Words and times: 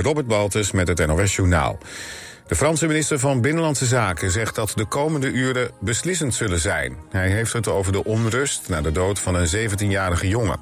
Robert 0.00 0.26
Baltus 0.26 0.72
met 0.72 0.88
het 0.88 1.06
NOS 1.06 1.36
Journaal. 1.36 1.78
De 2.46 2.54
Franse 2.54 2.86
minister 2.86 3.18
van 3.18 3.40
Binnenlandse 3.40 3.86
Zaken 3.86 4.30
zegt 4.30 4.54
dat 4.54 4.72
de 4.74 4.84
komende 4.84 5.30
uren 5.30 5.70
beslissend 5.80 6.34
zullen 6.34 6.60
zijn. 6.60 6.96
Hij 7.10 7.28
heeft 7.28 7.52
het 7.52 7.68
over 7.68 7.92
de 7.92 8.04
onrust 8.04 8.68
na 8.68 8.80
de 8.80 8.92
dood 8.92 9.18
van 9.18 9.34
een 9.34 9.70
17-jarige 9.70 10.28
jongen. 10.28 10.58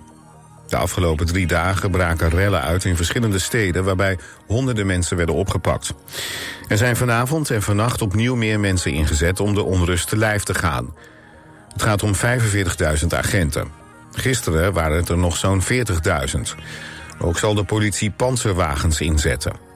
De 0.69 0.77
afgelopen 0.77 1.27
drie 1.27 1.47
dagen 1.47 1.91
braken 1.91 2.29
rellen 2.29 2.63
uit 2.63 2.85
in 2.85 2.97
verschillende 2.97 3.39
steden... 3.39 3.85
waarbij 3.85 4.19
honderden 4.47 4.87
mensen 4.87 5.17
werden 5.17 5.35
opgepakt. 5.35 5.95
Er 6.69 6.77
zijn 6.77 6.97
vanavond 6.97 7.51
en 7.51 7.63
vannacht 7.63 8.03
opnieuw 8.03 8.35
meer 8.35 8.61
mensen 8.61 8.93
ingezet... 8.93 9.41
om 9.41 9.55
de 9.55 9.63
onrust 9.63 10.09
te 10.09 10.17
lijf 10.17 10.43
te 10.43 10.55
gaan. 10.55 10.95
Het 11.73 11.83
gaat 11.83 12.03
om 12.03 12.13
45.000 12.15 13.07
agenten. 13.09 13.69
Gisteren 14.13 14.73
waren 14.73 14.97
het 14.97 15.09
er 15.09 15.19
nog 15.19 15.37
zo'n 15.37 15.63
40.000. 15.63 15.67
Ook 17.19 17.39
zal 17.39 17.55
de 17.55 17.65
politie 17.65 18.11
panzerwagens 18.11 19.01
inzetten. 19.01 19.67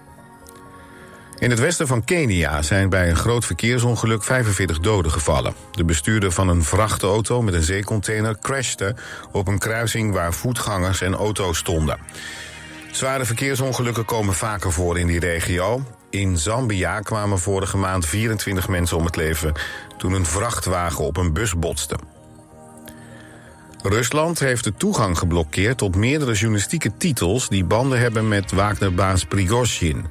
In 1.39 1.50
het 1.50 1.58
westen 1.58 1.86
van 1.86 2.04
Kenia 2.04 2.63
zijn 2.63 2.89
bij 2.89 3.11
een 3.11 3.16
groot 3.16 3.44
verkeersongeluk 3.44 4.25
45 4.25 4.79
doden 4.79 5.13
gevallen. 5.13 5.54
De 5.72 5.85
bestuurder 5.85 6.32
van 6.32 6.49
een 6.49 6.64
vrachtauto 6.64 7.43
met 7.43 7.54
een 7.54 7.63
zeecontainer 7.63 8.39
crashte 8.39 8.94
op 9.32 9.49
een 9.49 9.58
kruising 9.58 10.13
waar 10.13 10.32
voetgangers 10.32 11.00
en 11.00 11.14
auto's 11.14 11.58
stonden. 11.58 11.99
Zware 12.90 13.25
verkeersongelukken 13.25 14.04
komen 14.04 14.35
vaker 14.35 14.72
voor 14.72 14.99
in 14.99 15.07
die 15.07 15.21
regio. 15.21 15.82
In 16.11 16.38
Zambia 16.38 17.00
kwamen 17.00 17.38
vorige 17.38 17.77
maand 17.77 18.07
24 18.07 18.68
mensen 18.68 18.96
om 18.96 19.04
het 19.04 19.16
leven 19.16 19.52
toen 19.99 20.13
een 20.13 20.27
vrachtwagen 20.27 21.04
op 21.04 21.16
een 21.16 21.32
bus 21.32 21.58
botste. 21.58 21.99
Rusland 23.82 24.39
heeft 24.39 24.64
de 24.64 24.75
toegang 24.75 25.18
geblokkeerd 25.18 25.79
tot 25.79 25.96
meerdere 25.96 26.32
journalistieke 26.32 26.96
titels 26.96 27.48
die 27.48 27.64
banden 27.64 27.98
hebben 27.98 28.29
met 28.29 28.52
Wagnerbaas 28.52 29.25
Prigozhin. 29.25 30.07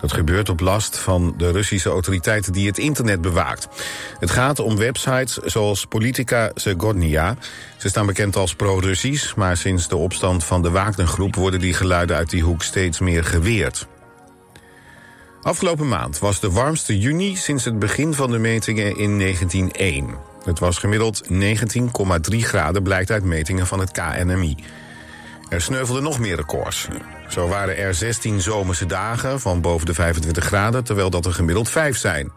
Dat 0.00 0.12
gebeurt 0.12 0.48
op 0.48 0.60
last 0.60 0.98
van 0.98 1.34
de 1.36 1.50
Russische 1.50 1.88
autoriteiten 1.88 2.52
die 2.52 2.66
het 2.66 2.78
internet 2.78 3.20
bewaakt. 3.20 3.68
Het 4.18 4.30
gaat 4.30 4.58
om 4.58 4.76
websites 4.76 5.34
zoals 5.34 5.86
Politica 5.86 6.50
Zegornia. 6.54 7.36
Ze 7.76 7.88
staan 7.88 8.06
bekend 8.06 8.36
als 8.36 8.54
pro-Russisch, 8.54 9.34
maar 9.34 9.56
sinds 9.56 9.88
de 9.88 9.96
opstand 9.96 10.44
van 10.44 10.62
de 10.62 10.70
Wagnergroep 10.70 11.34
worden 11.34 11.60
die 11.60 11.74
geluiden 11.74 12.16
uit 12.16 12.30
die 12.30 12.42
hoek 12.42 12.62
steeds 12.62 12.98
meer 12.98 13.24
geweerd. 13.24 13.86
Afgelopen 15.42 15.88
maand 15.88 16.18
was 16.18 16.40
de 16.40 16.50
warmste 16.50 16.98
juni 16.98 17.36
sinds 17.36 17.64
het 17.64 17.78
begin 17.78 18.14
van 18.14 18.30
de 18.30 18.38
metingen 18.38 18.96
in 18.96 19.18
1901. 19.18 20.29
Het 20.44 20.58
was 20.58 20.78
gemiddeld 20.78 21.22
19,3 21.32 22.36
graden, 22.38 22.82
blijkt 22.82 23.10
uit 23.10 23.24
metingen 23.24 23.66
van 23.66 23.80
het 23.80 23.90
KNMI. 23.90 24.56
Er 25.48 25.60
sneuvelden 25.60 26.02
nog 26.02 26.18
meer 26.18 26.36
records. 26.36 26.88
Zo 27.28 27.48
waren 27.48 27.76
er 27.76 27.94
16 27.94 28.40
zomerse 28.40 28.86
dagen 28.86 29.40
van 29.40 29.60
boven 29.60 29.86
de 29.86 29.94
25 29.94 30.44
graden, 30.44 30.84
terwijl 30.84 31.10
dat 31.10 31.26
er 31.26 31.32
gemiddeld 31.32 31.68
5 31.68 31.96
zijn. 31.96 32.32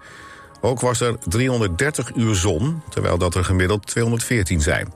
Ook 0.62 0.80
was 0.80 1.00
er 1.00 1.18
330 1.26 2.12
uur 2.16 2.36
zon, 2.36 2.82
terwijl 2.90 3.18
dat 3.18 3.36
er 3.36 3.46
gemiddeld 3.46 3.88
214 3.88 4.62
zijn. 4.62 4.94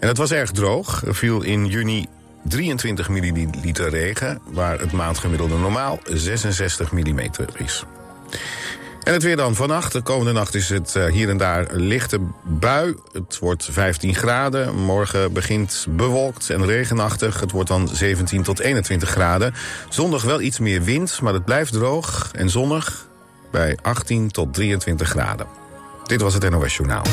En 0.00 0.08
het 0.08 0.16
was 0.16 0.30
erg 0.30 0.50
droog. 0.50 1.02
Er 1.06 1.14
viel 1.14 1.42
in 1.42 1.66
juni 1.66 2.06
23 2.42 3.08
milliliter 3.08 3.88
regen, 3.90 4.40
waar 4.44 4.80
het 4.80 4.92
maandgemiddelde 4.92 5.56
normaal 5.56 6.00
66 6.04 6.92
mm 6.92 7.20
is. 7.56 7.84
En 9.02 9.12
het 9.12 9.22
weer 9.22 9.36
dan 9.36 9.54
vannacht. 9.54 9.92
De 9.92 10.02
komende 10.02 10.32
nacht 10.32 10.54
is 10.54 10.68
het 10.68 10.96
eh, 10.96 11.06
hier 11.06 11.28
en 11.28 11.36
daar 11.36 11.66
lichte 11.70 12.18
bui. 12.42 12.94
Het 13.12 13.38
wordt 13.38 13.68
15 13.70 14.14
graden. 14.14 14.74
Morgen 14.74 15.32
begint 15.32 15.86
bewolkt 15.88 16.50
en 16.50 16.66
regenachtig. 16.66 17.40
Het 17.40 17.50
wordt 17.50 17.68
dan 17.68 17.88
17 17.88 18.42
tot 18.42 18.60
21 18.60 19.08
graden. 19.08 19.54
Zondag 19.88 20.22
wel 20.22 20.40
iets 20.40 20.58
meer 20.58 20.82
wind, 20.82 21.20
maar 21.20 21.32
het 21.32 21.44
blijft 21.44 21.72
droog 21.72 22.30
en 22.32 22.50
zonnig 22.50 23.06
bij 23.50 23.78
18 23.82 24.30
tot 24.30 24.54
23 24.54 25.08
graden. 25.08 25.46
Dit 26.04 26.20
was 26.20 26.34
het 26.34 26.50
NOS 26.50 26.76
Journaal. 26.76 27.04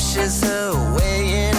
Pushes 0.00 0.40
her 0.42 0.70
away 0.70 1.49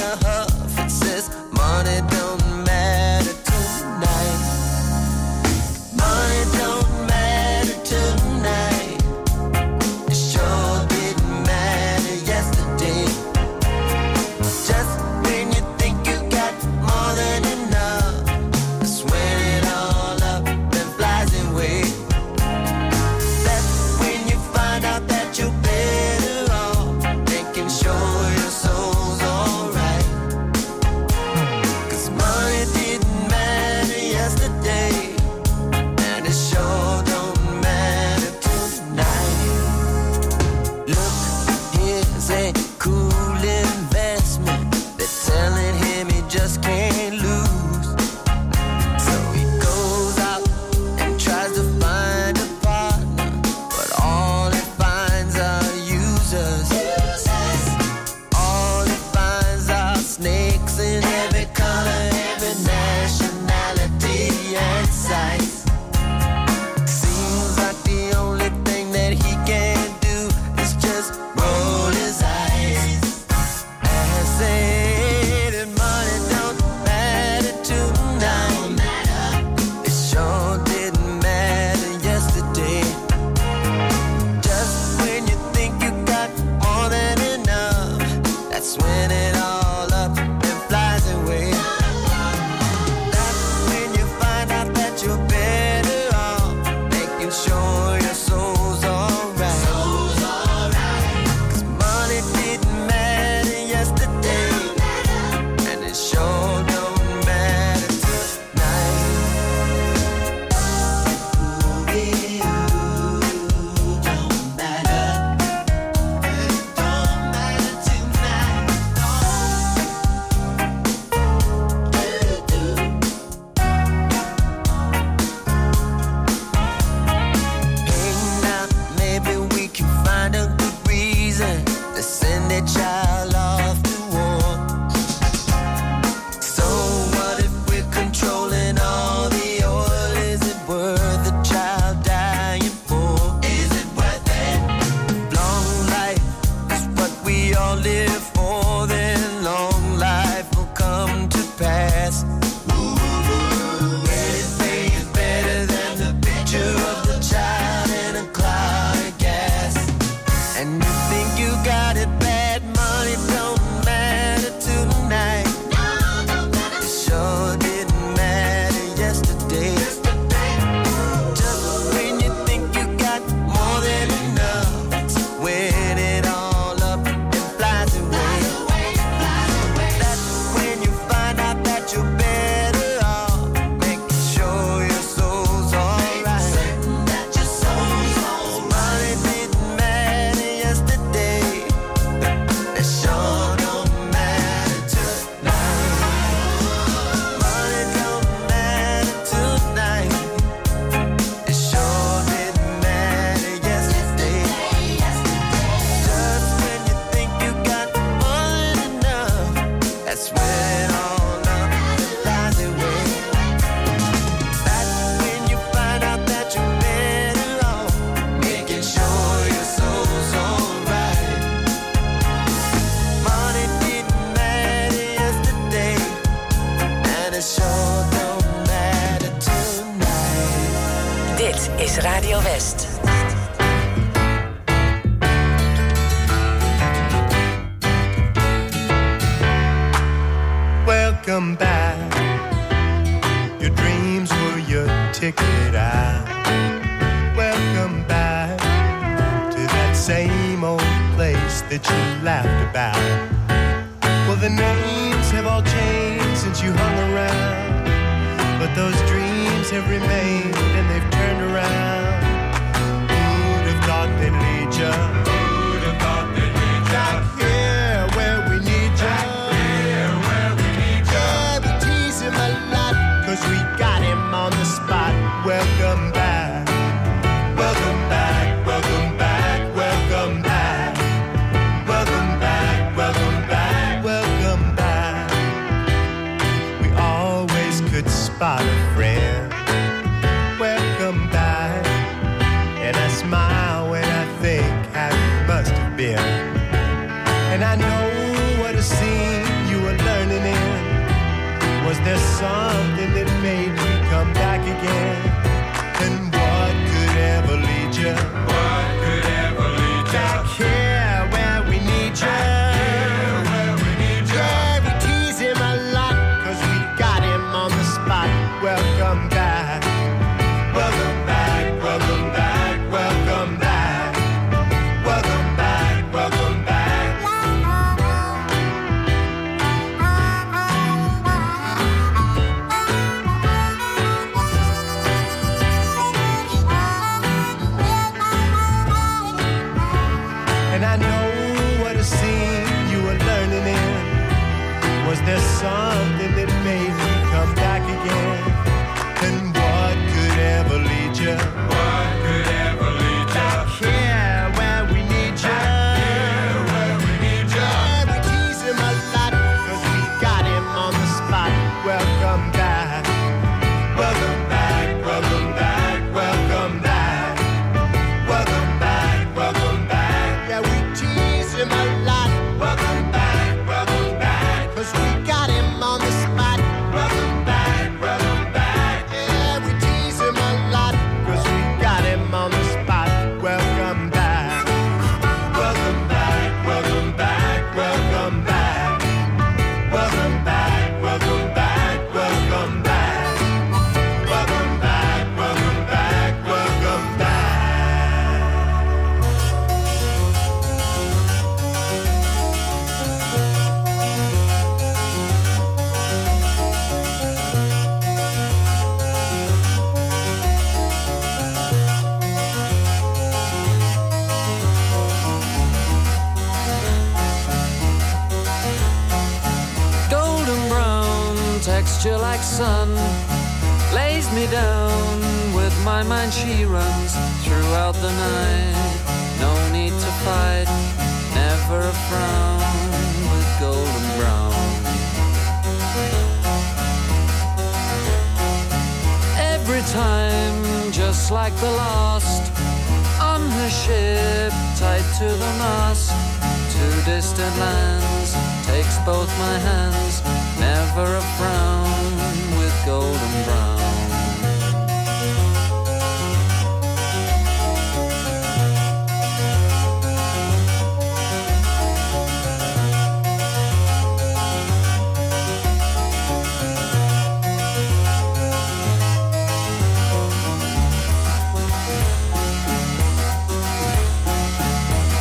both 449.05 449.29
my 449.39 449.57
hands, 449.57 450.21
never 450.59 451.15
a 451.15 451.21
frown 451.37 452.11
with 452.57 452.85
golden 452.85 453.43
brown. 453.45 453.79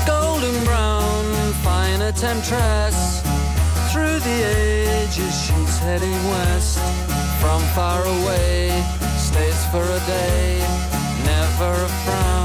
golden 0.06 0.64
brown, 0.64 1.52
fine 1.62 2.12
temptress. 2.12 2.99
The 4.30 4.44
ages, 5.02 5.34
she's 5.44 5.78
heading 5.78 6.20
west. 6.30 6.78
From 7.40 7.60
far 7.74 8.00
away, 8.06 8.70
stays 9.18 9.64
for 9.72 9.82
a 9.82 10.00
day. 10.06 10.58
Never 11.24 11.72
a 11.72 11.88
frown 12.04 12.39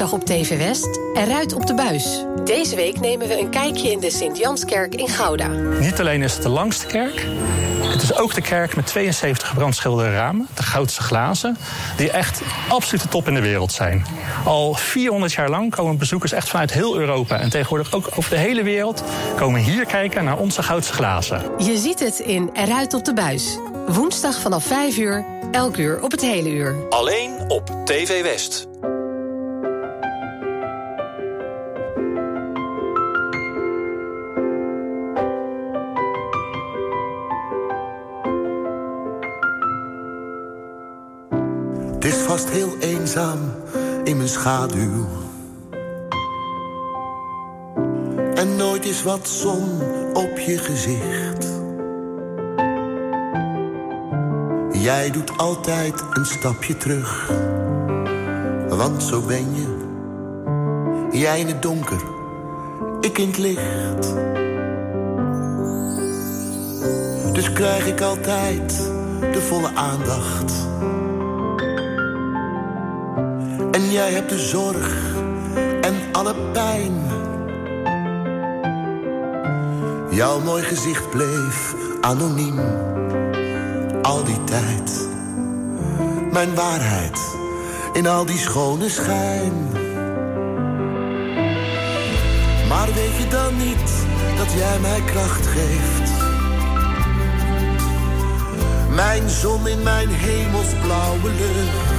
Op 0.00 0.24
TV 0.24 0.58
West, 0.58 1.00
eruit 1.14 1.52
op 1.52 1.66
de 1.66 1.74
buis. 1.74 2.24
Deze 2.44 2.76
week 2.76 3.00
nemen 3.00 3.28
we 3.28 3.40
een 3.40 3.50
kijkje 3.50 3.90
in 3.90 4.00
de 4.00 4.10
Sint-Janskerk 4.10 4.94
in 4.94 5.08
Gouda. 5.08 5.46
Niet 5.80 6.00
alleen 6.00 6.22
is 6.22 6.32
het 6.32 6.42
de 6.42 6.48
langste 6.48 6.86
kerk, 6.86 7.26
het 7.82 8.02
is 8.02 8.14
ook 8.14 8.34
de 8.34 8.40
kerk 8.40 8.76
met 8.76 8.86
72 8.86 9.48
gebrandschilderde 9.48 10.12
ramen, 10.12 10.48
de 10.54 10.62
goudse 10.62 11.02
glazen, 11.02 11.56
die 11.96 12.10
echt 12.10 12.42
absoluut 12.68 13.02
de 13.02 13.08
top 13.08 13.28
in 13.28 13.34
de 13.34 13.40
wereld 13.40 13.72
zijn. 13.72 14.04
Al 14.44 14.74
400 14.74 15.32
jaar 15.32 15.50
lang 15.50 15.70
komen 15.70 15.98
bezoekers 15.98 16.32
echt 16.32 16.48
vanuit 16.48 16.72
heel 16.72 16.98
Europa 16.98 17.38
en 17.38 17.50
tegenwoordig 17.50 17.92
ook 17.92 18.08
over 18.14 18.30
de 18.30 18.38
hele 18.38 18.62
wereld 18.62 19.02
komen 19.36 19.60
hier 19.60 19.86
kijken 19.86 20.24
naar 20.24 20.38
onze 20.38 20.62
goudse 20.62 20.92
glazen. 20.92 21.42
Je 21.58 21.76
ziet 21.76 22.00
het 22.00 22.18
in 22.18 22.50
Eruit 22.52 22.94
op 22.94 23.04
de 23.04 23.14
buis. 23.14 23.58
Woensdag 23.86 24.40
vanaf 24.40 24.64
5 24.64 24.96
uur, 24.96 25.24
elk 25.50 25.76
uur 25.76 26.02
op 26.02 26.10
het 26.10 26.20
hele 26.20 26.50
uur. 26.50 26.76
Alleen 26.88 27.44
op 27.48 27.70
TV 27.84 28.22
West. 28.22 28.69
Schaduw. 44.30 45.06
En 48.34 48.56
nooit 48.56 48.84
is 48.84 49.02
wat 49.02 49.28
zon 49.28 49.80
op 50.12 50.38
je 50.38 50.58
gezicht. 50.58 51.46
Jij 54.72 55.10
doet 55.10 55.38
altijd 55.38 56.04
een 56.12 56.24
stapje 56.24 56.76
terug. 56.76 57.30
Want 58.68 59.02
zo 59.02 59.20
ben 59.20 59.54
je. 59.54 59.78
Jij 61.18 61.40
in 61.40 61.46
het 61.46 61.62
donker, 61.62 62.02
ik 63.00 63.18
in 63.18 63.26
het 63.26 63.38
licht. 63.38 64.14
Dus 67.32 67.52
krijg 67.52 67.86
ik 67.86 68.00
altijd 68.00 68.76
de 69.32 69.40
volle 69.40 69.70
aandacht. 69.74 70.52
En 73.70 73.90
jij 73.90 74.12
hebt 74.12 74.28
de 74.28 74.38
zorg 74.38 75.14
en 75.80 75.94
alle 76.12 76.34
pijn. 76.52 76.92
Jouw 80.10 80.40
mooi 80.40 80.62
gezicht 80.62 81.10
bleef 81.10 81.74
anoniem. 82.00 82.58
Al 84.02 84.24
die 84.24 84.44
tijd. 84.44 85.08
Mijn 86.32 86.54
waarheid 86.54 87.18
in 87.92 88.06
al 88.06 88.24
die 88.24 88.38
schone 88.38 88.88
schijn. 88.88 89.52
Maar 92.68 92.86
weet 92.86 93.16
je 93.16 93.28
dan 93.30 93.56
niet 93.56 93.90
dat 94.36 94.52
jij 94.52 94.78
mij 94.80 95.00
kracht 95.04 95.46
geeft? 95.46 96.10
Mijn 98.94 99.28
zon 99.28 99.68
in 99.68 99.82
mijn 99.82 100.08
hemelsblauwe 100.08 101.30
lucht. 101.30 101.89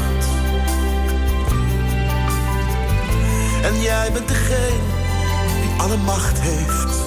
En 3.64 3.82
jij 3.82 4.12
bent 4.12 4.28
degene 4.28 4.80
die 5.62 5.82
alle 5.82 5.98
macht 5.98 6.40
heeft. 6.40 7.00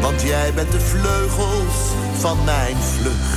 Want 0.00 0.22
jij 0.22 0.52
bent 0.54 0.72
de 0.72 0.80
vleugels 0.80 1.92
van 2.18 2.44
mijn 2.44 2.76
vlucht. 2.76 3.36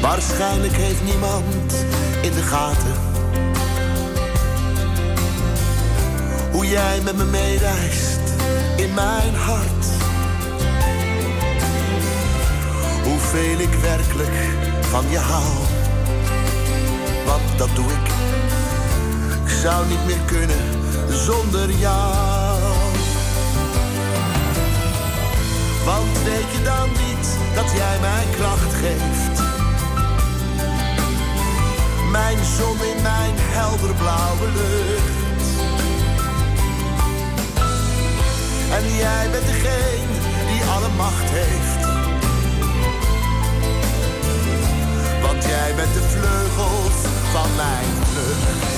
Waarschijnlijk 0.00 0.76
heeft 0.76 1.04
niemand 1.04 1.74
in 2.22 2.32
de 2.32 2.42
gaten 2.42 3.06
hoe 6.56 6.66
jij 6.66 7.00
met 7.04 7.16
me 7.16 7.24
meereist 7.24 8.20
in 8.76 8.94
mijn 8.94 9.34
hart. 9.34 9.75
Hoeveel 13.36 13.58
ik 13.58 13.74
werkelijk 13.74 14.36
van 14.80 15.10
je 15.10 15.18
hou, 15.18 15.54
want 17.26 17.58
dat 17.58 17.68
doe 17.74 17.84
ik. 17.84 18.08
Ik 19.44 19.50
zou 19.62 19.86
niet 19.86 20.06
meer 20.06 20.20
kunnen 20.26 20.64
zonder 21.08 21.70
jou. 21.70 22.60
Want 25.84 26.22
weet 26.24 26.50
je 26.52 26.62
dan 26.64 26.88
niet 26.88 27.26
dat 27.54 27.72
jij 27.76 27.98
mij 28.00 28.24
kracht 28.36 28.74
geeft? 28.74 29.40
Mijn 32.10 32.38
zon 32.58 32.76
in 32.94 33.02
mijn 33.02 33.34
helderblauwe 33.36 34.46
lucht. 34.46 35.46
En 38.72 38.96
jij 38.96 39.30
bent 39.30 39.46
degene 39.46 40.14
die 40.52 40.62
alle 40.64 40.88
macht 40.96 41.30
heeft. 41.30 41.85
Jij 45.46 45.74
bent 45.74 45.94
de 45.94 46.02
vleugels 46.02 46.98
van 47.32 47.50
mijn 47.56 47.90
vlucht. 48.10 48.74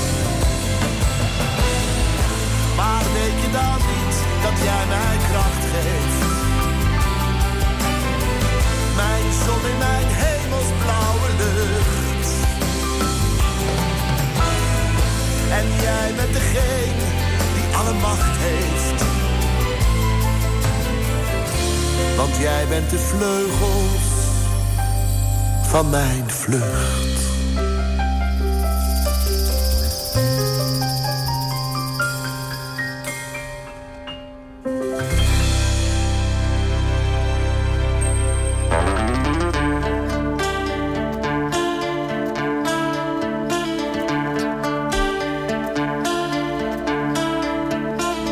Maar 2.76 3.04
weet 3.16 3.38
je 3.42 3.50
dan 3.50 3.78
niet 3.92 4.16
dat 4.42 4.57
jij 4.68 4.85
mij 4.94 5.16
kracht 5.28 5.64
geeft? 5.72 6.20
Mijn 8.96 9.26
zon 9.44 9.70
in 9.72 9.78
mijn 9.78 10.09
hemelsblauwe 10.24 11.28
lucht. 11.40 12.28
En 15.59 15.66
jij 15.83 16.14
bent 16.16 16.33
degene 16.33 17.07
die 17.54 17.76
alle 17.76 17.92
macht 17.92 18.37
heeft. 18.46 19.02
Want 22.16 22.37
jij 22.37 22.66
bent 22.68 22.90
de 22.90 22.98
vleugels 22.98 24.17
van 25.68 25.90
mijn 25.90 26.31
vlucht. 26.31 27.26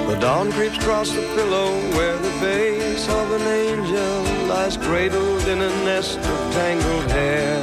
The 0.07 0.17
dawn 0.21 0.53
creeps 0.53 0.79
across 0.79 1.11
the 1.11 1.21
pillow 1.35 1.71
where 1.97 2.17
the 2.17 2.31
face 2.41 3.09
of 3.09 3.33
an 3.33 3.47
angel 3.47 4.23
lies 4.49 4.77
cradled 4.77 5.47
in 5.49 5.61
a 5.61 5.85
nest 5.85 6.19
tangled 6.57 7.11
hair. 7.11 7.63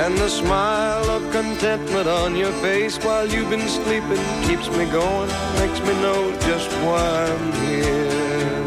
And 0.00 0.16
the 0.16 0.28
smile 0.28 1.08
of 1.16 1.22
contentment 1.32 2.08
on 2.08 2.30
your 2.34 2.52
face 2.66 2.96
while 3.04 3.26
you've 3.32 3.50
been 3.50 3.68
sleeping 3.68 4.24
keeps 4.46 4.68
me 4.78 4.84
going, 5.00 5.30
makes 5.60 5.80
me 5.86 5.92
know 6.04 6.20
just 6.50 6.70
why 6.84 7.08
I'm 7.32 7.52
here. 7.64 8.64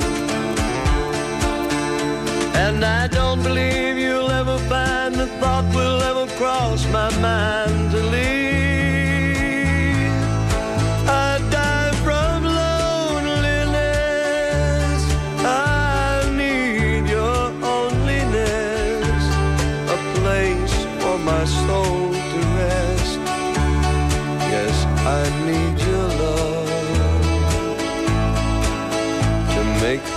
And 2.66 2.80
I 3.02 3.08
don't 3.08 3.42
believe 3.42 3.98
you'll 3.98 4.34
ever 4.42 4.58
find 4.74 5.16
the 5.16 5.28
thought 5.40 5.68
will 5.76 6.00
ever 6.10 6.28
cross 6.40 6.86
my 6.98 7.10
mind 7.20 7.92
to 7.92 8.02
leave. 8.14 8.51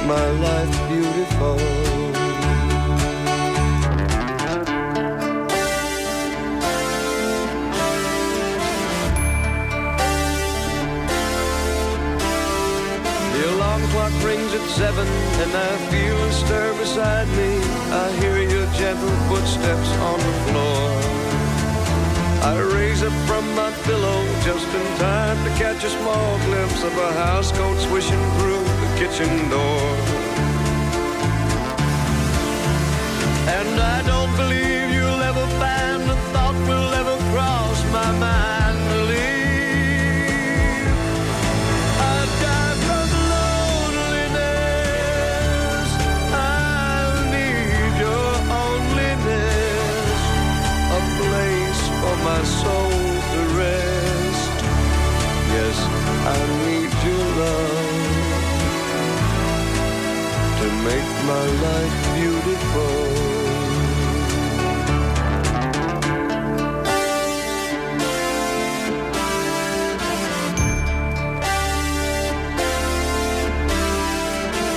My 0.06 0.30
life 0.30 0.88
beautiful. 0.88 1.56
The 13.32 13.54
alarm 13.54 13.82
clock 13.92 14.12
rings 14.22 14.52
at 14.52 14.68
seven 14.76 15.06
and 15.06 15.52
I 15.56 15.76
feel 15.90 16.16
a 16.22 16.32
stir 16.32 16.78
beside 16.78 17.28
me. 17.28 17.58
I 17.90 18.12
hear 18.20 18.38
your 18.42 18.66
gentle 18.74 19.16
footsteps 19.28 19.90
on 20.10 20.18
the 20.18 20.34
floor. 20.48 21.24
I 22.44 22.60
raise 22.76 23.02
up 23.02 23.12
from 23.26 23.44
my 23.54 23.72
pillow 23.84 24.20
just 24.42 24.68
in 24.68 24.98
time 24.98 25.42
to 25.44 25.50
catch 25.56 25.82
a 25.82 25.88
small 25.88 26.38
glimpse 26.40 26.82
of 26.82 26.92
a 26.92 27.10
housecoat 27.12 27.78
swishing 27.88 28.20
through 28.36 28.73
kitchen 28.98 29.50
door. 29.50 29.80
And 33.56 33.80
I 33.80 34.02
don't 34.06 34.36
believe 34.36 34.73
my 61.26 61.46
life 61.66 61.96
beautiful. 62.14 62.96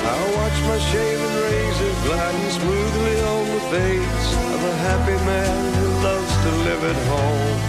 I 0.06 0.20
watch 0.38 0.58
my 0.72 0.80
shaven 0.90 1.34
razor 1.44 1.94
gliding 2.06 2.50
smoothly 2.52 3.18
on 3.22 3.44
the 3.56 3.64
face 3.76 4.28
of 4.56 4.64
a 4.64 4.76
happy 4.88 5.18
man 5.26 5.74
who 5.74 5.88
loves 6.02 6.34
to 6.44 6.52
live 6.68 6.84
at 6.92 7.00
home. 7.12 7.60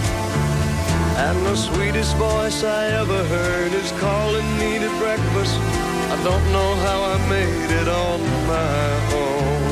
And 1.26 1.46
the 1.46 1.56
sweetest 1.56 2.14
voice 2.16 2.62
I 2.62 2.86
ever 2.92 3.24
heard 3.24 3.72
is 3.72 3.90
calling 3.98 4.48
me 4.58 4.78
to 4.78 4.88
breakfast. 4.98 5.87
Don't 6.24 6.46
know 6.52 6.74
how 6.86 7.02
I 7.14 7.16
made 7.28 7.70
it 7.80 7.88
on 7.88 8.20
my 8.46 8.88
own. 9.22 9.62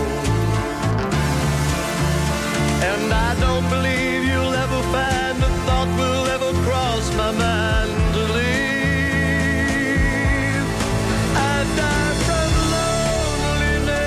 And 2.90 3.12
I 3.12 3.34
don't 3.44 3.68
believe 3.68 4.24
you'll 4.30 4.54
ever 4.64 4.82
find 4.94 5.42
a 5.42 5.50
thought 5.66 5.88
will 5.98 6.26
ever 6.36 6.52
cross 6.66 7.04
my 7.16 7.32
mind 7.32 7.92
to 8.14 8.22
leave. 8.38 8.66
I 11.52 11.56
die 11.82 12.14
from 12.26 12.50
loneliness. 12.76 14.02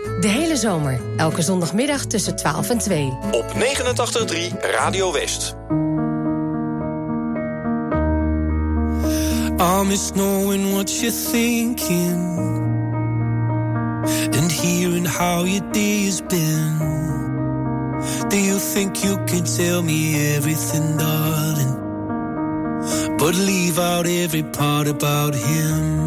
De 0.21 0.27
hele 0.27 0.55
zomer, 0.55 0.99
elke 1.17 1.41
zondagmiddag 1.41 2.05
tussen 2.05 2.35
12 2.35 2.69
en 2.69 2.77
2. 2.77 3.17
Op 3.31 3.45
89.3 3.53 4.59
Radio 4.61 5.11
West. 5.11 5.55
I 9.59 9.83
miss 9.85 10.11
knowing 10.11 10.73
what 10.73 10.99
you're 10.99 11.15
thinking 11.31 12.39
and 14.39 14.51
hearing 14.51 15.07
how 15.07 15.45
your 15.45 15.71
day 15.71 16.05
has 16.05 16.21
been. 16.27 16.77
Do 18.27 18.37
you 18.37 18.59
think 18.73 18.95
you 18.95 19.23
can 19.23 19.43
tell 19.43 19.83
me 19.83 20.35
everything, 20.35 20.97
darling? 20.97 21.79
But 23.17 23.35
leave 23.35 23.79
out 23.79 24.05
every 24.05 24.43
part 24.43 24.87
about 24.87 25.35
him. 25.35 26.01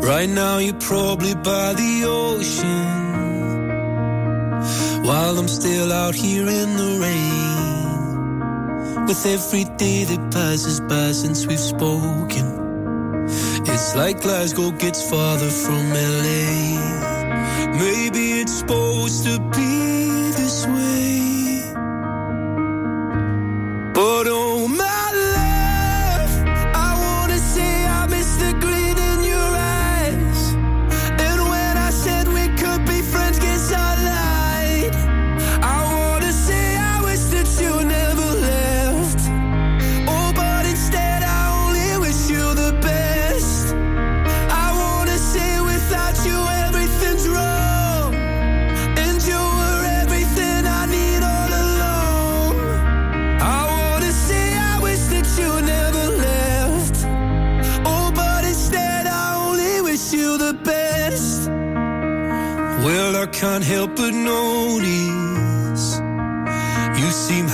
Right 0.00 0.28
now, 0.28 0.58
you're 0.58 0.80
probably 0.80 1.34
by 1.34 1.74
the 1.74 2.04
ocean 2.06 2.99
while 5.10 5.36
I'm 5.40 5.48
still 5.48 5.92
out 5.92 6.14
here 6.14 6.46
in 6.46 6.68
the 6.82 6.90
rain. 7.04 8.26
With 9.08 9.26
every 9.26 9.64
day 9.76 10.04
that 10.04 10.22
passes 10.30 10.78
by 10.78 11.10
since 11.10 11.48
we've 11.48 11.66
spoken. 11.74 12.46
It's 13.72 13.96
like 13.96 14.20
Glasgow 14.20 14.70
gets 14.70 15.02
farther 15.10 15.50
from 15.62 15.82
LA. 16.22 16.44
Maybe 17.84 18.24
it's 18.40 18.56
supposed 18.60 19.24
to 19.24 19.34
be 19.56 19.72
this 20.38 20.58
way. 20.74 21.72
But 23.98 24.26
oh 24.28 24.68
my 24.68 24.89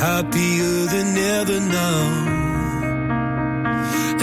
happier 0.07 0.77
than 0.95 1.09
ever 1.39 1.59
now. 1.83 2.01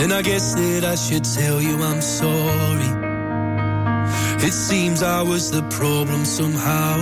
And 0.02 0.10
I 0.19 0.22
guess 0.30 0.46
that 0.56 0.84
I 0.93 0.96
should 1.06 1.26
tell 1.39 1.58
you 1.67 1.76
I'm 1.89 2.02
sorry. 2.02 2.91
It 4.48 4.56
seems 4.69 5.00
I 5.19 5.22
was 5.32 5.43
the 5.58 5.63
problem 5.80 6.22
somehow. 6.39 6.98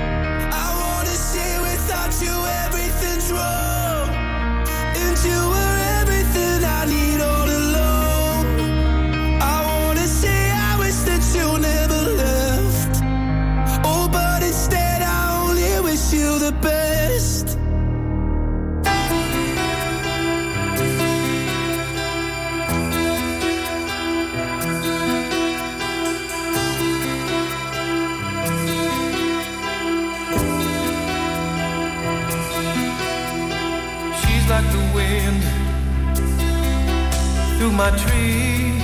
My 37.73 37.89
tree. 37.91 38.79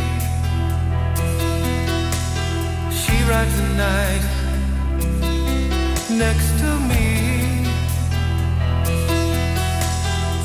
She 2.91 3.15
rides 3.29 3.55
the 3.61 3.69
night 3.75 4.23
next 6.09 6.49
to 6.61 6.69
me. 6.91 7.05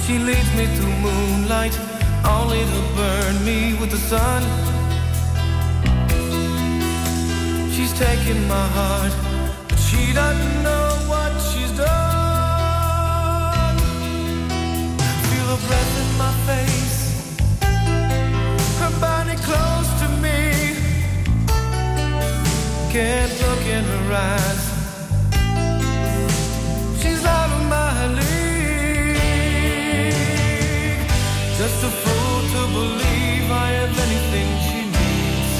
She 0.04 0.18
leads 0.18 0.50
me 0.56 0.66
through 0.76 0.96
moonlight, 1.06 1.78
only 2.24 2.62
to 2.74 2.82
burn 2.96 3.44
me 3.44 3.74
with 3.80 3.90
the 3.90 4.02
sun. 4.10 4.42
She's 7.72 7.92
taking 7.92 8.46
my 8.48 8.66
heart, 8.78 9.12
but 9.68 9.78
she 9.78 10.12
doesn't 10.12 10.62
know 10.62 10.88
what 11.06 11.32
she's 11.48 11.72
done. 11.76 13.76
Feel 15.28 15.46
her 15.54 15.60
breath 15.68 16.01
can't 22.92 23.32
look 23.40 23.64
in 23.64 23.84
her 23.84 24.12
eyes. 24.12 24.62
She's 27.00 27.24
out 27.24 27.50
of 27.56 27.62
my 27.70 28.06
league. 28.18 29.16
Just 31.56 31.84
a 31.84 31.90
fool 32.02 32.40
to 32.54 32.62
believe 32.78 33.50
I 33.50 33.68
have 33.80 33.98
anything 34.06 34.48
she 34.66 34.80
needs. 34.98 35.52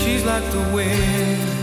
She's 0.00 0.24
like 0.24 0.46
the 0.50 0.64
wind. 0.74 1.55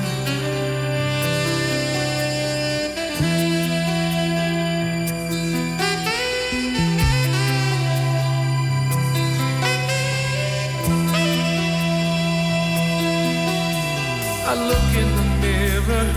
I 14.54 14.56
look 14.56 14.89
in 15.01 15.10
the 15.20 15.28
mirror 15.41 16.08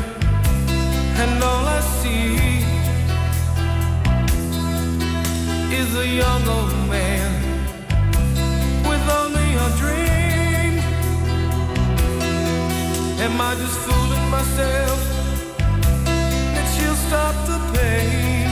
and 1.22 1.42
all 1.42 1.64
I 1.78 1.80
see 2.00 2.36
is 5.80 5.96
a 5.96 6.06
young 6.06 6.46
old 6.46 6.76
man 6.90 7.30
with 8.88 9.04
only 9.20 9.48
a 9.66 9.68
dream. 9.80 10.72
Am 13.24 13.40
I 13.40 13.54
just 13.54 13.78
fooling 13.86 14.28
myself 14.28 15.00
that 16.54 16.66
she'll 16.74 17.00
stop 17.08 17.34
the 17.46 17.58
pain? 17.72 18.48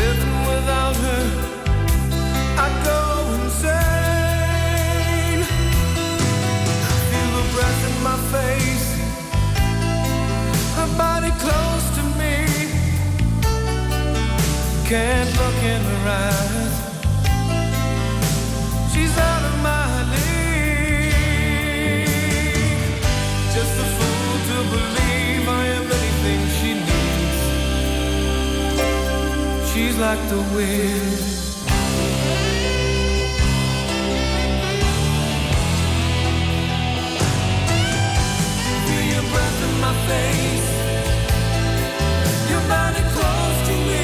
Living 0.00 0.38
without 0.50 0.96
her, 0.96 1.41
my 8.02 8.16
face, 8.34 8.96
her 10.76 10.90
body 10.98 11.30
close 11.38 11.84
to 11.96 12.02
me. 12.18 12.36
Can't 14.88 15.30
look 15.40 15.58
in 15.62 15.80
her 15.90 16.08
eyes. 16.10 16.74
She's 18.92 19.16
out 19.16 19.44
of 19.50 19.54
my 19.62 20.02
league. 20.12 21.22
Just 23.54 23.74
a 23.84 23.86
fool 23.96 24.34
to 24.50 24.56
believe 24.74 25.44
I 25.48 25.64
am 25.78 25.86
anything 25.98 26.40
she 26.58 26.70
needs. 26.88 27.40
She's 29.70 29.96
like 29.98 30.22
the 30.28 30.40
wind. 30.56 31.31
Face. 40.08 40.70
Your 42.50 42.62
body 42.68 43.02
close 43.14 43.58
to 43.68 43.74
me. 43.88 44.02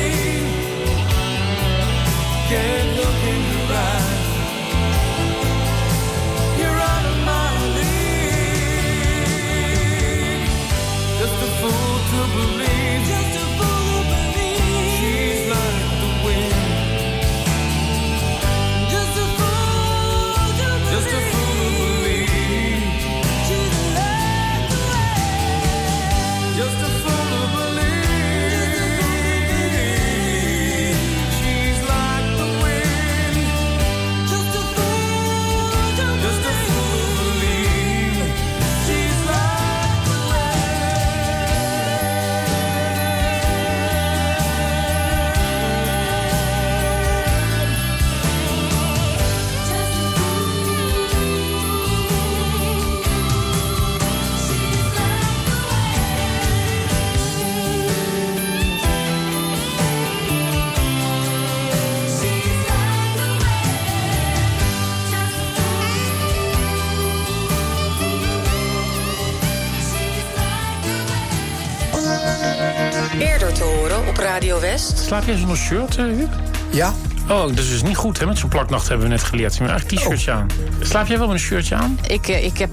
Slaap 74.78 75.24
jij 75.26 75.36
zonder 75.36 75.56
shirt, 75.56 75.96
eh, 75.96 76.04
Huub? 76.04 76.28
Ja. 76.70 76.92
Oh, 77.28 77.40
dat 77.40 77.58
is 77.58 77.68
dus 77.68 77.82
niet 77.82 77.96
goed, 77.96 78.18
hè? 78.18 78.26
Met 78.26 78.38
zo'n 78.38 78.48
plaknacht 78.48 78.88
hebben 78.88 79.06
we 79.06 79.12
net 79.12 79.22
geleerd. 79.22 79.54
Je 79.56 79.60
moet 79.62 79.70
eigenlijk 79.70 80.00
t-shirtje 80.02 80.30
aan. 80.32 80.46
Slaap 80.80 81.06
jij 81.06 81.18
wel 81.18 81.26
met 81.26 81.36
een 81.36 81.42
shirtje 81.42 81.74
aan? 81.74 81.98
Ik, 82.06 82.28
eh, 82.28 82.44
ik 82.44 82.58
heb... 82.58 82.70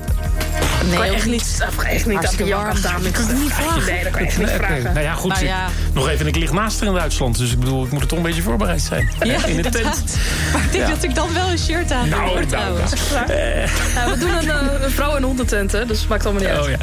Nee, 0.85 0.97
Kan 0.97 1.07
ook 1.07 1.13
echt 1.13 1.25
niet. 1.25 1.31
niet, 1.33 1.61
echt 1.83 2.05
niet 2.07 2.17
aan 2.53 2.63
warm, 2.65 2.81
dames. 2.81 2.81
dames. 2.81 3.41
niet 3.41 3.53
vragen. 3.53 3.85
Nee, 3.93 4.03
dat 4.03 4.11
kan 4.11 4.21
je 4.21 4.27
echt 4.27 4.37
niet 4.37 4.49
vragen. 4.49 4.83
Nou 4.83 4.99
ja, 4.99 5.13
goed. 5.13 5.29
Nou 5.31 5.41
ik- 5.43 5.47
ja. 5.49 5.67
Nog 5.93 6.09
even, 6.09 6.27
ik 6.27 6.35
lig 6.35 6.51
naast 6.51 6.81
er 6.81 6.87
in 6.87 6.93
Duitsland. 6.93 7.37
Dus 7.37 7.51
ik 7.51 7.59
bedoel, 7.59 7.85
ik 7.85 7.91
moet 7.91 8.01
er 8.01 8.07
toch 8.07 8.17
een 8.17 8.23
beetje 8.23 8.41
voorbereid 8.41 8.81
zijn. 8.81 9.09
Ja, 9.23 9.45
in 9.45 9.61
de 9.61 9.69
tent. 9.69 10.17
Maar 10.53 10.61
ik 10.63 10.71
denk 10.71 10.83
Ja. 10.83 10.89
dat 10.93 11.03
ik 11.03 11.15
dan 11.15 11.33
wel 11.33 11.49
een 11.49 11.57
shirt 11.59 11.91
aan 11.91 12.09
Nou, 12.09 12.21
hoor, 12.21 12.33
nou, 12.35 12.45
trouwens. 12.47 12.91
nou. 13.13 13.25
Eh, 13.31 14.07
we 14.11 14.17
doen 14.19 14.29
een, 14.49 14.83
een 14.83 14.91
vrouw- 14.91 15.15
en 15.15 15.23
hondentent, 15.23 15.71
hè, 15.71 15.85
dus 15.85 15.99
het 15.99 16.09
maakt 16.09 16.25
allemaal 16.25 16.41
niet 16.43 16.51
uit. 16.51 16.63
Oh 16.63 16.69
ja. 16.69 16.77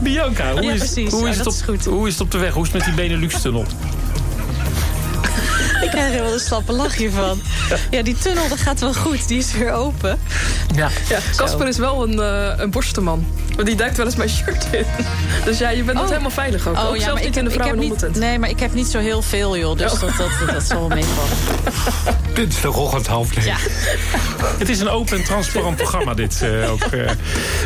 Bianca, 0.00 0.52
hoe, 0.52 0.72
is, 0.72 0.94
hoe, 1.10 1.28
het 1.28 1.36
dat 1.44 1.64
op, 1.68 1.84
hoe 1.84 2.06
is 2.06 2.12
het 2.12 2.22
op 2.22 2.30
de 2.30 2.38
weg? 2.38 2.52
Hoe 2.52 2.66
is 2.66 2.72
het 2.72 2.84
met 2.86 2.96
die 2.96 3.08
Benelux-tunnel? 3.08 3.66
Ik 6.10 6.16
krijg 6.16 6.28
er 6.28 6.30
wel 6.30 6.40
een 6.40 6.46
slappe 6.46 6.72
lach 6.72 6.94
hiervan. 6.96 7.40
Ja, 7.90 8.02
die 8.02 8.18
tunnel 8.18 8.48
dat 8.48 8.58
gaat 8.58 8.80
wel 8.80 8.94
goed. 8.94 9.28
Die 9.28 9.38
is 9.38 9.52
weer 9.52 9.72
open. 9.72 10.18
Ja. 10.74 10.88
Ja, 11.08 11.18
Casper 11.36 11.68
is 11.68 11.76
wel 11.78 12.02
een, 12.08 12.20
eh 12.20 12.52
een 12.62 12.70
borstenman. 12.70 13.26
Want 13.54 13.66
die 13.66 13.76
duikt 13.76 13.96
wel 13.96 14.06
eens 14.06 14.16
mijn 14.16 14.28
shirt 14.28 14.66
in. 14.70 14.84
Dus 15.44 15.58
ja, 15.58 15.68
je 15.70 15.82
bent 15.82 15.98
Oh. 15.98 16.08
helemaal 16.08 16.30
veilig 16.30 16.66
ook. 16.68 16.76
ook 16.76 16.96
zelfs 16.96 17.04
maar 17.04 17.14
niet 17.22 17.36
in 17.36 17.44
de 17.44 17.50
ik 17.50 17.56
vrouw- 17.60 17.72
en 17.72 17.78
heb 17.78 18.02
niet. 18.02 18.16
Nee, 18.18 18.38
maar 18.38 18.48
ik 18.48 18.60
heb 18.60 18.74
niet 18.74 18.86
zo 18.86 18.98
heel 18.98 19.22
veel, 19.22 19.56
joh. 19.56 19.76
Dus 19.78 19.92
Oh. 19.92 20.00
dat, 20.00 20.10
dat, 20.16 20.30
dat, 20.52 20.62
zal 20.62 20.78
wel 20.78 20.88
meevallen. 20.88 21.36
Dinsdagochtend 22.34 23.06
half 23.06 23.34
negen. 23.36 23.50
Ja. 23.50 23.56
Het 24.58 24.68
is 24.68 24.80
een 24.80 24.88
open 24.88 25.16
en 25.18 25.24
transparant 25.24 25.76
programma, 25.76 26.14
dit 26.14 26.42
eh, 26.42 26.70
ook. 26.72 26.80
eh. 26.80 27.10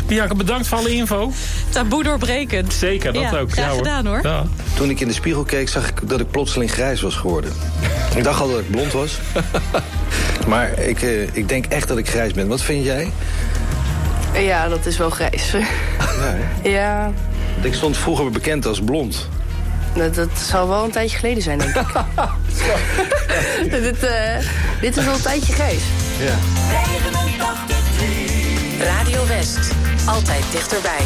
Bianca, 0.07 0.35
bedankt 0.35 0.67
voor 0.67 0.77
alle 0.77 0.89
info. 0.95 1.31
Taboe 1.69 2.03
doorbrekend. 2.03 2.73
Zeker, 2.73 3.13
dat 3.13 3.21
Ja, 3.21 3.37
ook. 3.39 3.51
graag 3.51 3.65
Ja, 3.65 3.69
hoor. 3.71 3.77
gedaan, 3.77 4.05
hoor. 4.05 4.19
Ja. 4.23 4.43
Toen 4.73 4.89
ik 4.89 4.99
in 4.99 5.07
de 5.07 5.13
spiegel 5.13 5.43
keek, 5.43 5.69
zag 5.69 5.87
ik 5.89 5.99
dat 6.09 6.19
ik 6.19 6.31
plotseling 6.31 6.71
grijs 6.71 7.01
was 7.01 7.15
geworden. 7.15 7.51
Ik 8.15 8.23
dacht 8.23 8.41
al 8.41 8.49
dat 8.49 8.59
ik 8.59 8.71
blond 8.71 8.91
was. 8.91 9.17
Maar 10.47 10.79
ik, 10.79 11.01
eh, 11.01 11.21
ik 11.35 11.49
denk 11.49 11.65
echt 11.65 11.87
dat 11.87 11.97
ik 11.97 12.09
grijs 12.09 12.33
ben. 12.33 12.47
Wat 12.47 12.61
vind 12.61 12.85
jij? 12.85 13.11
Ja, 14.33 14.67
dat 14.67 14.85
is 14.85 14.97
wel 14.97 15.09
grijs. 15.09 15.51
Ja, 16.63 17.11
Ik 17.61 17.73
stond 17.73 17.97
vroeger 17.97 18.31
bekend 18.31 18.65
als 18.65 18.81
blond. 18.81 19.27
Dat, 19.95 20.15
dat 20.15 20.29
zal 20.49 20.67
wel 20.67 20.83
een 20.83 20.91
tijdje 20.91 21.17
geleden 21.17 21.43
zijn, 21.43 21.57
denk 21.57 21.75
ik. 21.75 21.87
dit, 23.71 24.03
eh, 24.03 24.37
dit 24.81 24.97
is 24.97 25.05
wel 25.05 25.13
een 25.13 25.21
tijdje 25.21 25.53
grijs. 25.53 25.81
Ja. 26.19 26.35
Radio 28.79 29.27
West. 29.27 29.71
Altijd 30.05 30.43
dichterbij. 30.51 31.01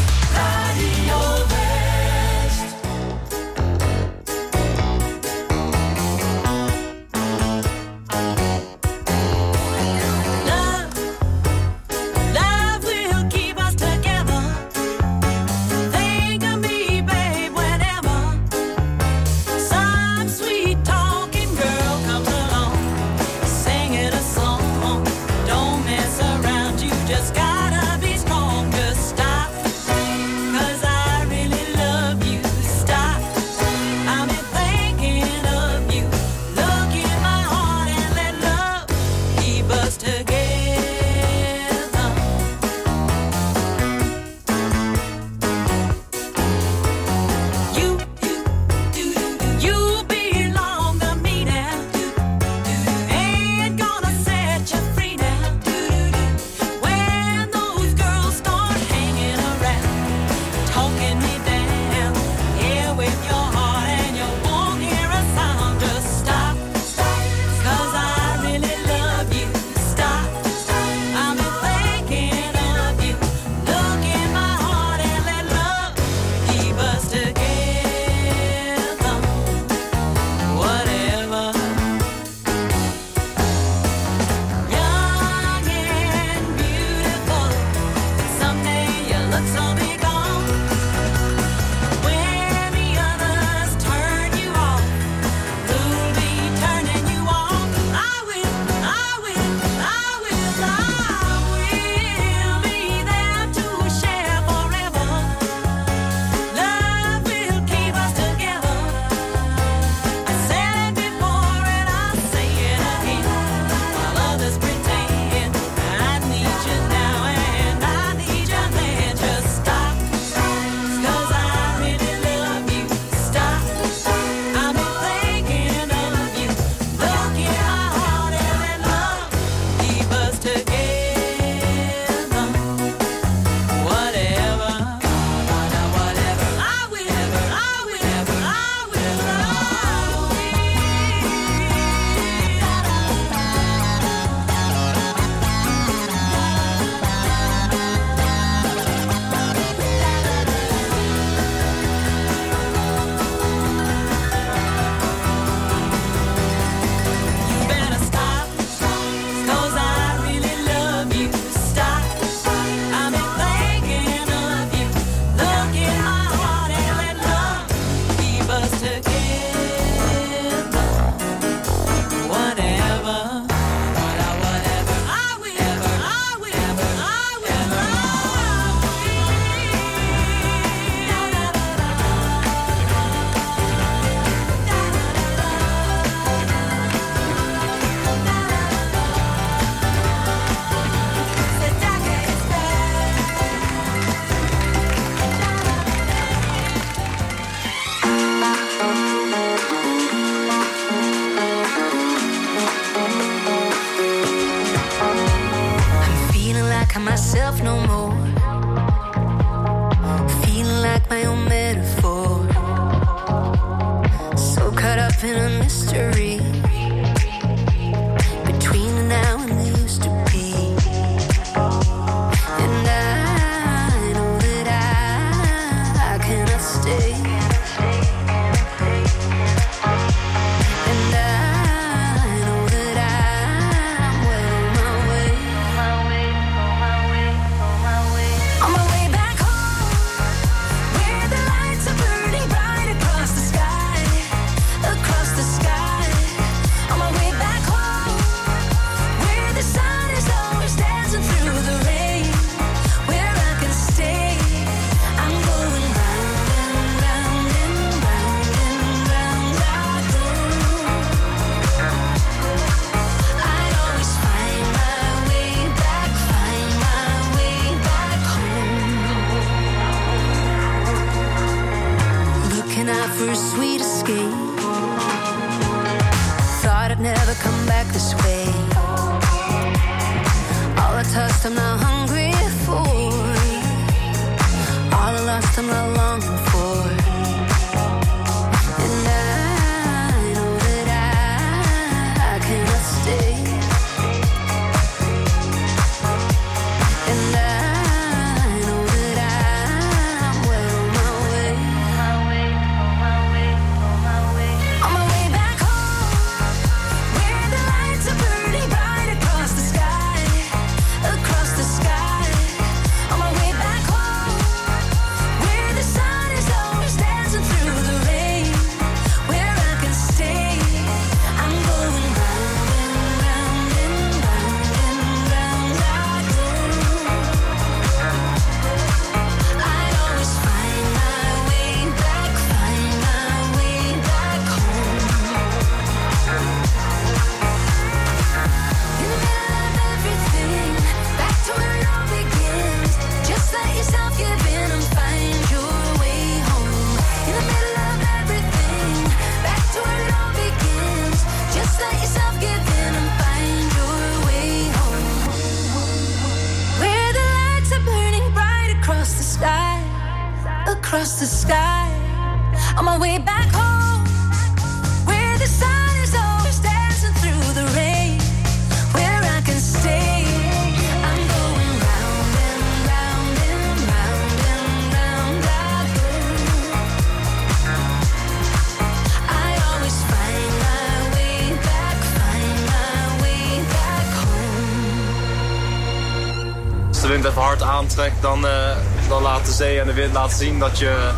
zee 389.60 389.80
en 389.80 389.88
de 389.88 389.94
wind 389.94 390.14
laten 390.14 390.38
zien 390.38 390.60
dat 390.60 390.80
je 390.80 391.12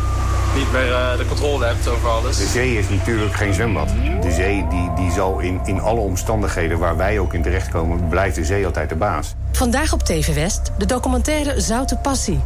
niet 0.54 0.72
meer 0.72 0.92
eh, 0.92 1.16
de 1.16 1.26
controle 1.26 1.64
hebt 1.64 1.88
over 1.88 2.08
alles. 2.08 2.36
De 2.36 2.46
zee 2.46 2.78
is 2.78 2.88
natuurlijk 2.88 3.34
geen 3.34 3.54
zwembad. 3.54 3.88
De 4.20 4.30
zee 4.30 4.66
die, 4.70 4.92
die 4.96 5.12
zal 5.12 5.38
in, 5.38 5.60
in 5.64 5.80
alle 5.80 6.00
omstandigheden 6.00 6.78
waar 6.78 6.96
wij 6.96 7.18
ook 7.18 7.34
in 7.34 7.42
terechtkomen... 7.42 8.08
blijft 8.08 8.34
de 8.34 8.44
zee 8.44 8.66
altijd 8.66 8.88
de 8.88 8.94
baas. 8.94 9.34
Vandaag 9.52 9.92
op 9.92 10.02
TV 10.02 10.34
West 10.34 10.72
de 10.78 10.86
documentaire 10.86 11.60
Zoute 11.60 11.96
Passie. 11.96 12.40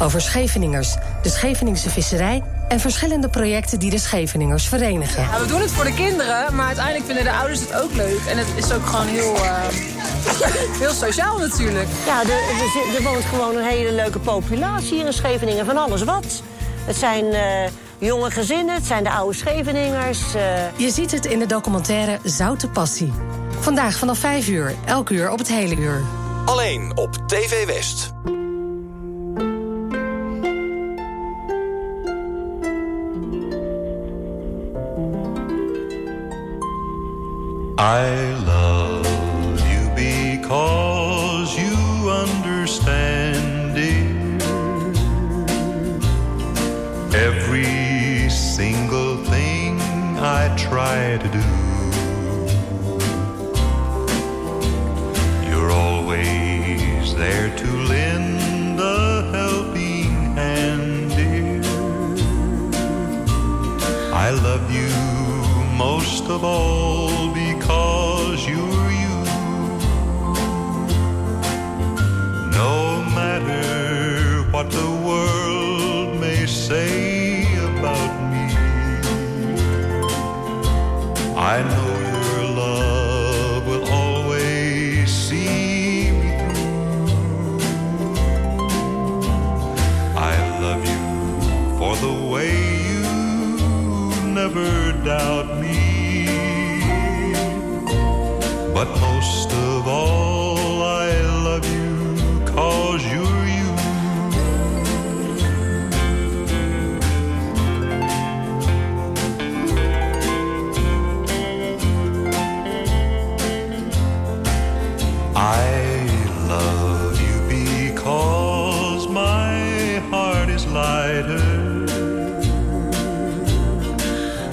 Over 0.00 0.20
Scheveningers, 0.20 0.96
de 1.22 1.28
Scheveningse 1.28 1.90
visserij... 1.90 2.42
en 2.68 2.80
verschillende 2.80 3.28
projecten 3.28 3.78
die 3.78 3.90
de 3.90 3.98
Scheveningers 3.98 4.68
verenigen. 4.68 5.22
Ja, 5.22 5.40
we 5.40 5.46
doen 5.46 5.60
het 5.60 5.70
voor 5.70 5.84
de 5.84 5.94
kinderen, 5.94 6.54
maar 6.54 6.66
uiteindelijk 6.66 7.04
vinden 7.04 7.24
de 7.24 7.32
ouders 7.32 7.60
het 7.60 7.74
ook 7.82 7.92
leuk. 7.92 8.20
En 8.28 8.38
het 8.38 8.48
is 8.56 8.72
ook 8.72 8.86
gewoon 8.86 9.06
heel... 9.06 9.34
Eh, 9.34 10.01
Heel 10.82 10.92
sociaal 10.92 11.38
natuurlijk. 11.38 11.88
Ja, 12.06 12.20
er, 12.20 12.30
er, 12.30 12.96
er, 12.96 13.02
woont 13.02 13.24
gewoon 13.24 13.56
een 13.56 13.64
hele 13.64 13.92
leuke 13.92 14.18
populatie 14.18 14.94
hier 14.94 15.06
in 15.06 15.12
Scheveningen. 15.12 15.66
Van 15.66 15.76
alles 15.76 16.02
wat. 16.02 16.42
Het 16.84 16.96
zijn... 16.96 17.24
Eh, 17.32 17.70
jonge 18.06 18.30
gezinnen, 18.30 18.74
het 18.74 18.86
zijn 18.86 19.04
de 19.04 19.10
oude 19.10 19.36
Scheveningers. 19.36 20.34
Eh. 20.34 20.42
Je 20.76 20.90
ziet 20.90 21.10
het 21.10 21.26
in 21.26 21.38
de 21.38 21.46
documentaire 21.46 22.18
Zoute 22.24 22.68
Passie. 22.68 23.12
Vandaag 23.60 23.94
vanaf 23.94 24.18
5 24.18 24.48
uur, 24.48 24.74
elk 24.84 25.10
uur 25.10 25.30
op 25.30 25.38
het 25.38 25.48
hele 25.48 25.76
uur. 25.76 26.02
Alleen 26.44 26.96
op 26.96 27.16
TV 27.26 27.66
West. 27.66 28.12
I 37.78 38.31
to 51.22 51.28
do. 51.28 51.44
You're 55.48 55.70
always 55.70 57.14
there 57.14 57.56
to 57.56 57.66
lend 57.92 58.80
a 58.80 59.30
helping 59.30 60.34
hand, 60.34 61.10
dear. 61.10 61.62
I 64.12 64.30
love 64.30 64.68
you 64.72 64.90
most 65.76 66.24
of 66.24 66.42
all. 66.42 66.91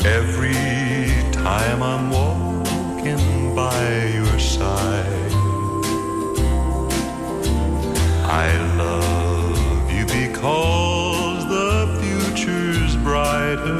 Every 0.05 0.53
time 1.31 1.83
I'm 1.83 2.09
walking 2.09 3.55
by 3.55 4.05
your 4.13 4.39
side, 4.39 5.31
I 8.25 8.47
love 8.77 9.91
you 9.91 10.05
because 10.05 11.45
the 11.47 11.99
future's 12.01 12.95
brighter. 12.97 13.79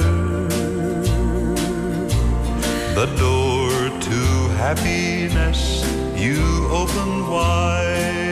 The 2.99 3.07
door 3.17 3.99
to 4.07 4.19
happiness 4.57 5.83
you 6.19 6.67
open 6.69 7.29
wide. 7.29 8.28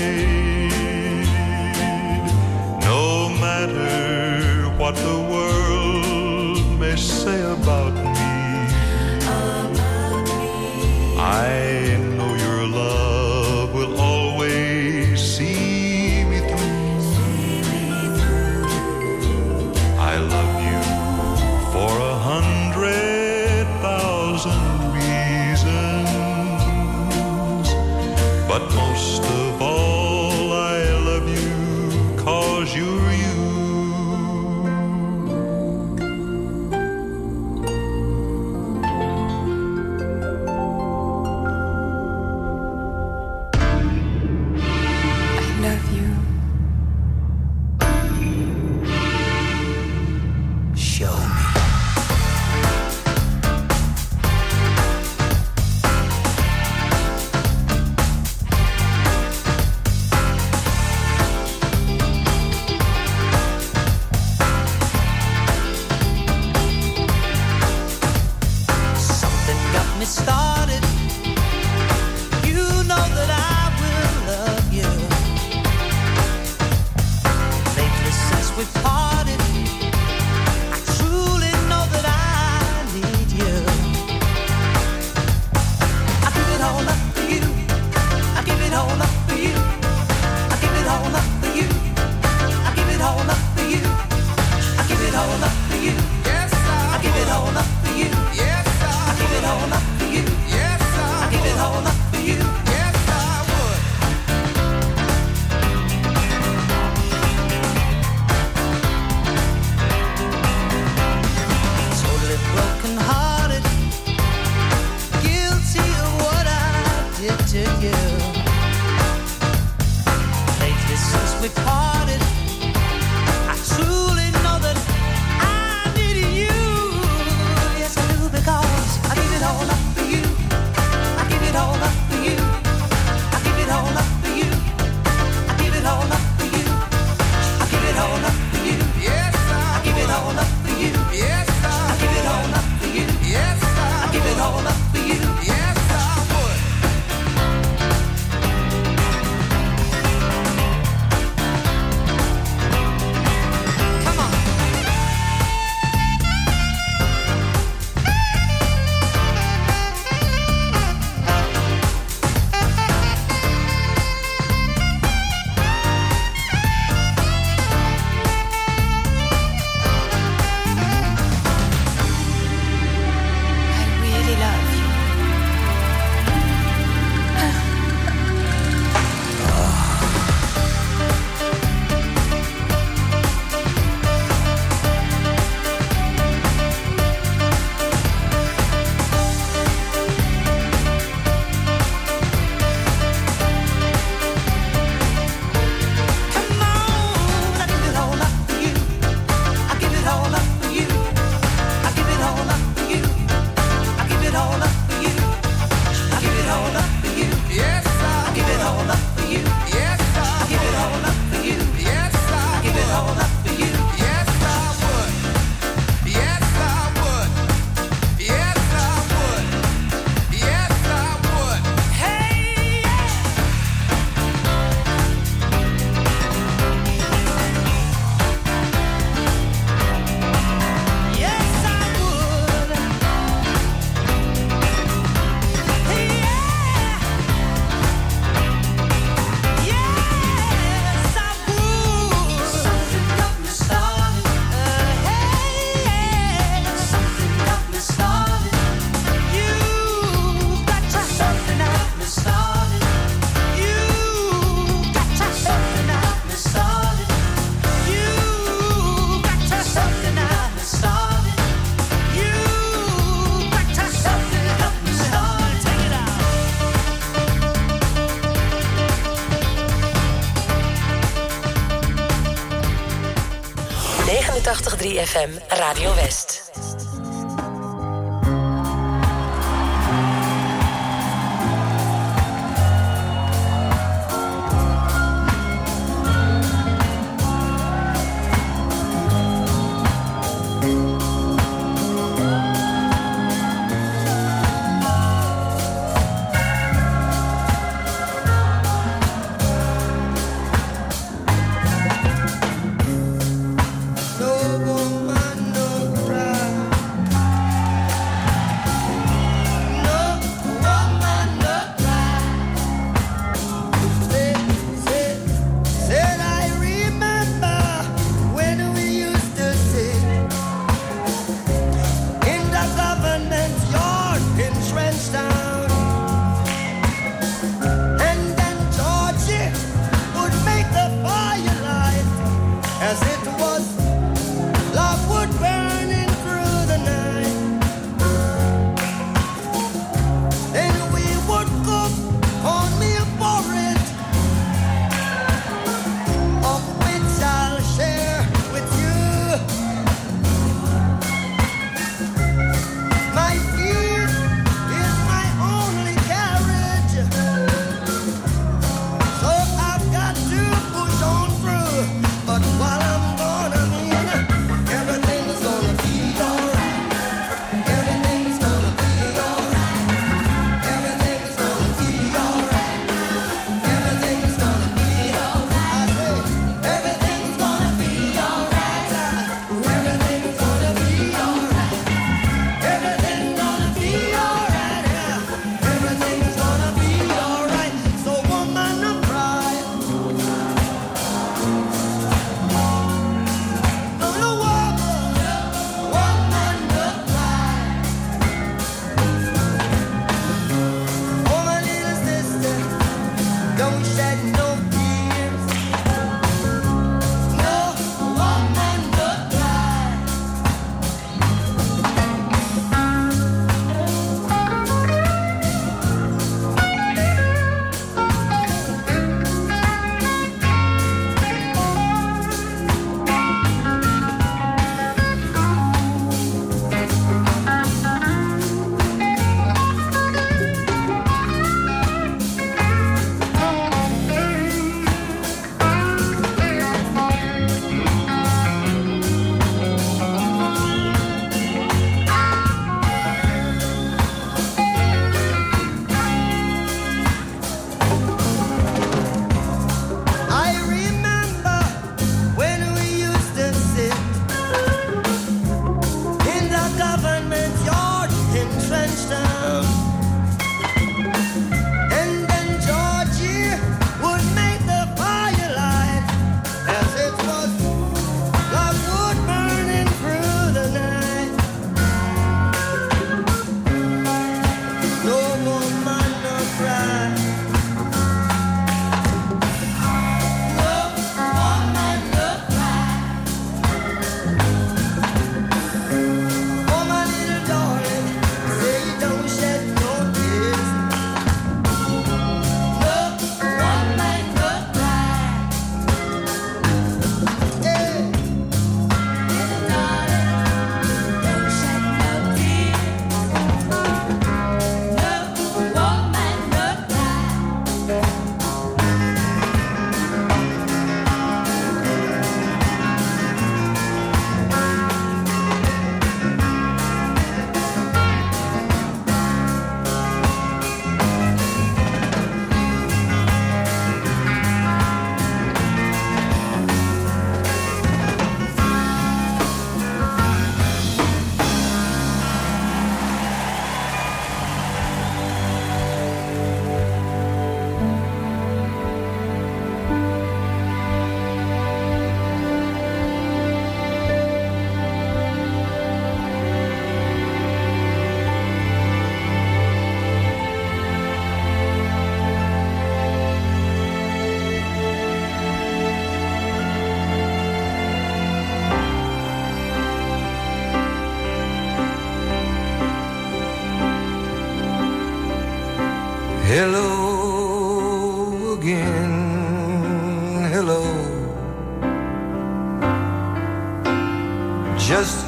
FM, 275.07 275.39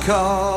call. 0.10 0.49